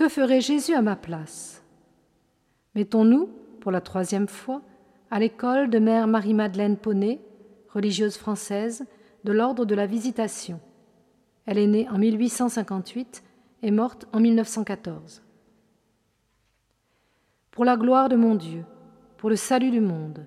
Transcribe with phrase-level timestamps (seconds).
[0.00, 1.62] Que ferait Jésus à ma place?
[2.74, 3.28] Mettons-nous,
[3.60, 4.62] pour la troisième fois,
[5.10, 7.20] à l'école de Mère Marie-Madeleine Poney,
[7.68, 8.86] religieuse française,
[9.24, 10.58] de l'ordre de la Visitation.
[11.44, 13.22] Elle est née en 1858
[13.62, 15.22] et morte en 1914.
[17.50, 18.64] Pour la gloire de mon Dieu,
[19.18, 20.24] pour le salut du monde,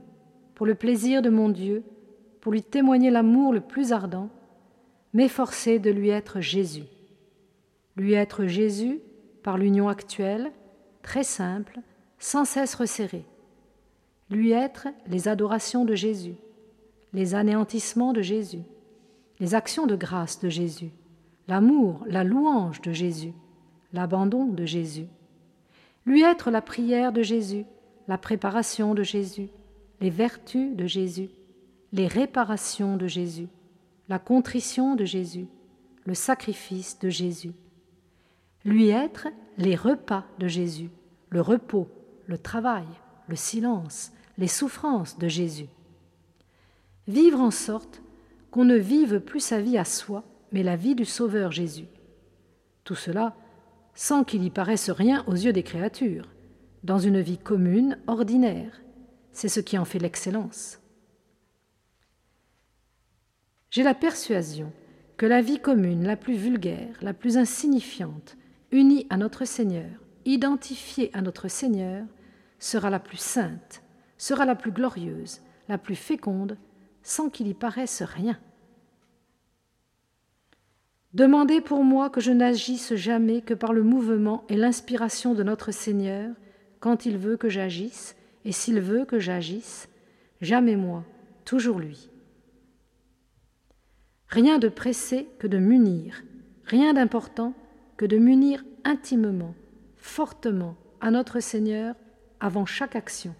[0.54, 1.84] pour le plaisir de mon Dieu,
[2.42, 4.30] pour lui témoigner l'amour le plus ardent,
[5.14, 6.86] m'efforcer de lui être Jésus.
[7.96, 9.00] Lui être Jésus
[9.44, 10.52] par l'union actuelle,
[11.02, 11.80] très simple,
[12.18, 13.26] sans cesse resserrée.
[14.30, 16.36] Lui être les adorations de Jésus,
[17.14, 18.64] les anéantissements de Jésus,
[19.40, 20.92] les actions de grâce de Jésus,
[21.48, 23.34] l'amour, la louange de Jésus,
[23.92, 25.08] l'abandon de Jésus.
[26.06, 27.66] Lui être la prière de Jésus,
[28.08, 29.50] la préparation de Jésus,
[30.02, 31.30] les vertus de Jésus,
[31.92, 33.48] les réparations de Jésus,
[34.10, 35.48] la contrition de Jésus,
[36.06, 37.54] le sacrifice de Jésus.
[38.66, 40.90] Lui être les repas de Jésus,
[41.30, 41.90] le repos,
[42.28, 42.88] le travail,
[43.28, 45.68] le silence, les souffrances de Jésus.
[47.08, 48.02] Vivre en sorte
[48.52, 51.88] qu'on ne vive plus sa vie à soi, mais la vie du Sauveur Jésus.
[52.84, 53.36] Tout cela
[53.96, 56.28] sans qu'il y paraisse rien aux yeux des créatures,
[56.84, 58.82] dans une vie commune, ordinaire.
[59.32, 60.80] C'est ce qui en fait l'excellence.
[63.70, 64.72] J'ai la persuasion
[65.18, 68.36] que la vie commune la plus vulgaire, la plus insignifiante,
[68.74, 69.90] unie à notre Seigneur,
[70.26, 72.06] identifiée à notre Seigneur,
[72.60, 73.84] sera la plus sainte,
[74.18, 76.58] sera la plus glorieuse, la plus féconde,
[77.04, 78.38] sans qu'il y paraisse rien.
[81.14, 85.72] Demandez pour moi que je n'agisse jamais que par le mouvement et l'inspiration de notre
[85.72, 86.34] Seigneur,
[86.80, 89.88] quand il veut que j'agisse, et s'il veut que j'agisse,
[90.42, 91.06] jamais moi,
[91.46, 92.10] toujours lui.
[94.28, 96.24] Rien de pressé que de m'unir,
[96.66, 97.54] rien d'important
[98.08, 99.56] de m'unir intimement,
[99.98, 101.96] fortement à notre Seigneur
[102.40, 103.36] avant chaque action.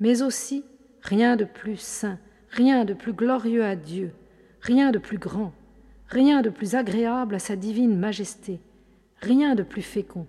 [0.00, 0.64] Mais aussi
[1.02, 2.18] rien de plus saint,
[2.50, 4.12] rien de plus glorieux à Dieu,
[4.60, 5.52] rien de plus grand
[6.08, 8.60] rien de plus agréable à sa divine majesté,
[9.20, 10.26] rien de plus fécond.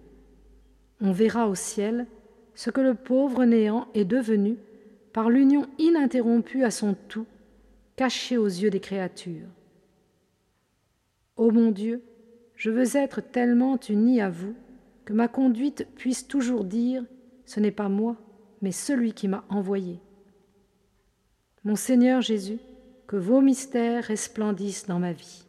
[1.02, 2.08] On verra au ciel
[2.56, 4.58] ce que le pauvre néant est devenu
[5.14, 7.28] par l'union ininterrompue à son tout,
[7.96, 9.48] caché aux yeux des créatures.
[11.38, 12.02] Ô mon Dieu,
[12.56, 14.56] je veux être tellement uni à vous
[15.04, 17.04] que ma conduite puisse toujours dire
[17.46, 18.18] Ce n'est pas moi,
[18.62, 20.00] mais celui qui m'a envoyé.
[21.64, 22.60] Mon Seigneur Jésus,
[23.08, 25.46] que vos mystères resplendissent dans ma vie.